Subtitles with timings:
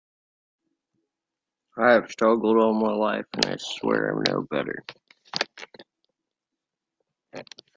[1.77, 4.83] I have struggled all my life, and I swear I'm no better.